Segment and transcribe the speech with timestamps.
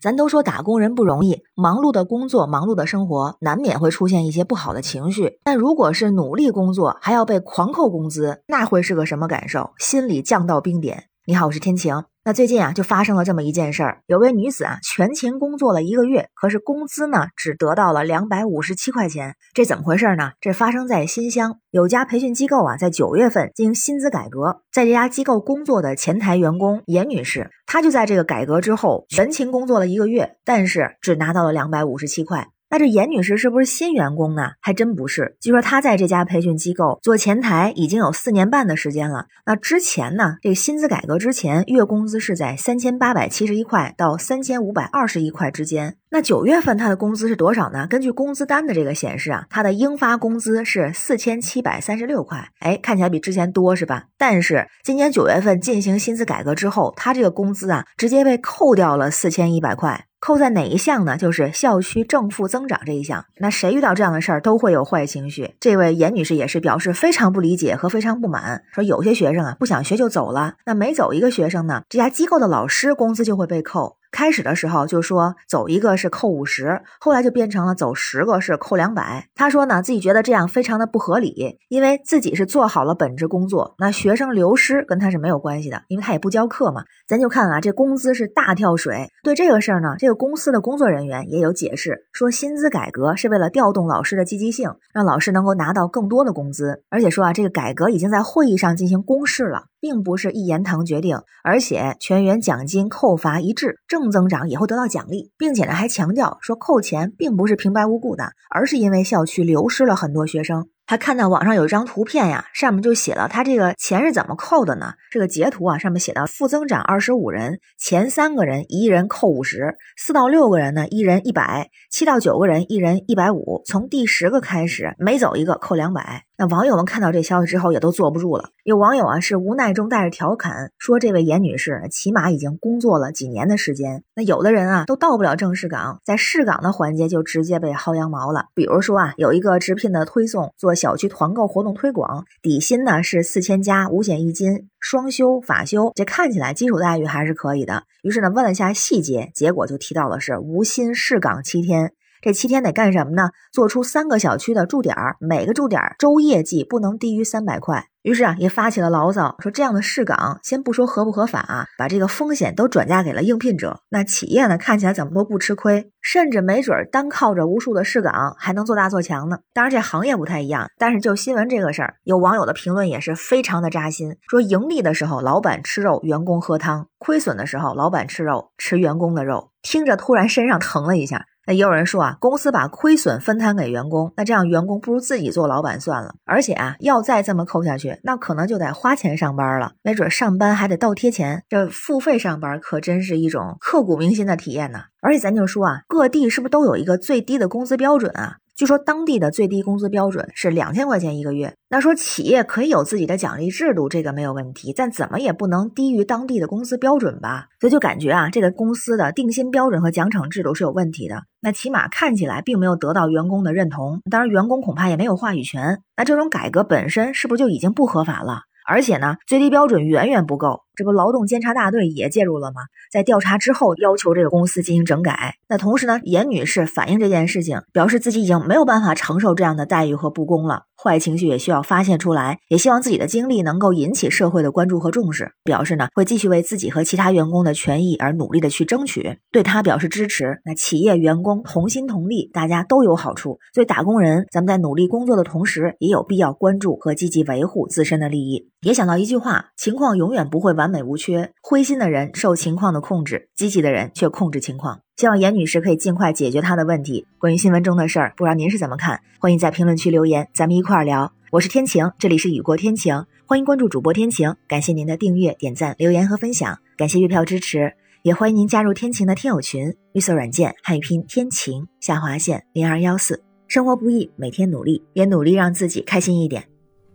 [0.00, 5.40] 咱都说打工人不容易，忙碌的工作，忙碌的生活，难免会出现一些不好的情绪。
[5.42, 9.70] 但如果是努力工作，还要被狂扣工资，那会是个什么感受？
[9.78, 11.08] 心里降到冰点。
[11.28, 12.04] 你好，我是天晴。
[12.24, 20.30] 那最近啊，就发生了这么一件事儿，有位女子啊，全勤工作了一个月，可是工资呢，只得到了两百五十七块钱，这怎么回事呢？
[20.40, 32.48] 这发生在新乡，有家培训机构啊，在九月份进行薪资改革，在这家机构工作的前台员工严女士，她就在这个改革之后全勤工作了一个月，但是只拿到了两百五十七块。
[32.70, 34.50] 那这严女士是不是新员工呢？
[34.60, 35.36] 还真不是。
[35.40, 39.26] 据说她在这家培训机构做前台已经有四年半的时间了。
[39.46, 45.96] 那之前呢，这个薪资改革之前，月工资是在三千八百七十一块到三千五百二十一块之间。
[46.10, 47.86] 那九月份她的工资是多少呢？
[47.86, 52.50] 根据工资单的这个显示啊，她的应发工资是四千七百三十六块。
[52.60, 54.04] 哎，看起来比之前多是吧？
[54.18, 60.04] 但是今年九月份进行薪资改革之后，她这个工资啊，直接被扣掉了四千一百块。
[60.20, 61.16] 扣在哪一项呢？
[61.16, 63.24] 就是校区正负增长这一项。
[63.36, 65.54] 那谁遇到这样的事儿都会有坏情绪。
[65.60, 73.97] 这位严女士也是表示非常不理解和非常不满，说有些学生啊不想学就走了，那每走一个学生呢，这家机构的老师工资就会被扣。
[74.10, 79.28] 开始的时候就说走一个是扣五十，后来就变成了走十个是扣两百。
[79.34, 86.84] 他说呢，自己觉得这样非常的不合理，因为自己是做好了本职工作，那学生流失跟他是没有关系的，因为他也不教课嘛。
[87.06, 89.10] 咱就看啊，这工资是大跳水。
[89.22, 99.64] 对这个事儿呢，这个公司的工作人员也有解释，说薪资改革是为了调动老师的积极性，让老师能够拿到更多的工资，而且说啊，这个改革已经在会议上进行公示了。
[99.80, 110.68] 并不是一言堂决定，而且全员奖金扣罚一致，正增长也会得到奖励，并且呢还强调说扣钱并不是平白无故的，而是因为校区流失了很多学生。
[110.86, 114.94] 还看到网上有一张图片呀，上面就写了他这个钱是怎么扣的呢？
[115.10, 126.27] 这个截图啊，上面写到负增长二十五人，前三个人一人扣五十，四到六个人呢一人一百，七到九个人一人一百五，从第十个开始每走一个扣两百。
[126.40, 138.46] 那网友们看到这消息之后也都坐不住了，有网友啊是无奈中带着调侃说，这位严女士起码已经工作了几年的时间，那有的人啊都到不了正式岗，在试岗的环节就直接被薅羊毛了。
[138.54, 140.78] 比如说啊，有一个直聘的推送做。
[140.78, 147.82] 小区团购活动推广，底薪呢是四千加五险一金，双休法休，这看起来基础待遇还是可以的。
[148.04, 151.94] 于是呢问了一下细节，结果就提到了是无薪试岗七天。
[152.20, 153.30] 这七天得干什么呢？
[153.52, 157.86] 做出三个小区的驻点，每个驻点周业绩不能低于三百块。
[158.02, 169.40] 于是啊，也发起了牢骚，说这样的试岗，先不说合不合法啊，把这个风险都转嫁给了应聘者，那企业呢，看起来怎么都不吃亏，甚至没准单靠着无数的试岗，还能做大做强呢。
[169.52, 181.26] 当然，这行业不太一样，但是就新闻这个事儿，有网友的评论也是非常的扎心，说盈利的时候老板吃肉，员工喝汤；亏损的时候老板吃肉，吃员工的肉，听着突然身上疼了一下。
[181.48, 186.14] 那也有人说啊，公司把亏损分摊给员工，那这样员工不如自己做老板算了。
[186.26, 191.42] 而且啊，要再这么扣下去，那可能就得花钱上班了，没准上班还得倒贴钱。
[191.48, 194.80] 这付费上班可真是一种刻骨铭心的体验呢。
[195.00, 198.36] 而且咱就说啊，各地是不是都有一个最低的工资标准啊？
[198.58, 201.54] 据说当地的最低工资标准是两千块钱一个月。
[201.68, 207.46] 那说企业可以有自己的奖励制度，这个没有问题，但怎么也不能低于当地的工资标准吧？
[207.60, 211.22] 所以就感觉啊，这个公司的定薪标准和奖惩制度是有问题的。
[211.40, 215.78] 那起码看起来并没有得到员工的认同，当然员工恐怕也没有话语权。
[215.96, 218.40] 那这种改革本身是不是就已经不合法了？
[218.68, 220.60] 而且呢，最低标准远远不够。
[220.74, 222.60] 这不，劳动监察大队也介入了吗？
[222.92, 225.36] 在调查之后，要求这个公司进行整改。
[225.48, 235.32] 那同时呢，严女士反映这件事情，表示自己已经没有办法承受这样的待遇和不公了，坏情绪也需要发泄出来，也希望自己的经历能够引起社会的关注和重视。
[235.42, 240.40] 表示呢，会继续为自己和其他员工的权益而努力的去争取，对他表示支持。
[240.44, 243.38] 那企业员工同心同力，大家都有好处。
[243.52, 248.50] 所以打工人，咱们在努力工作的同时，也有必要关注和积极维护自身的利益。
[248.60, 251.32] 也想到一句话：情况永远不会完美无缺。
[251.42, 254.80] 灰心的人受情况的控制，积极的人却控制情况。
[254.98, 257.06] 希望严女士可以尽快解决她的问题。
[257.18, 259.00] 关于新闻中的事儿，不知道您是怎么看？
[259.20, 261.12] 欢迎在评论区留言，咱们一块儿聊。
[261.30, 264.34] 我是天晴，这里是雨过天晴，欢迎关注主播天晴。
[264.48, 269.72] 感谢您的订阅、点赞、留言和分享，感谢月票支持，也欢迎您加入天晴的听友群。
[269.92, 273.22] 绿色软件汉语拼天晴下划线零二幺四。
[273.46, 276.42] 生活不易，每天努力，也努力让自己开心一点。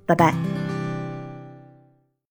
[0.05, 0.62] 拜拜。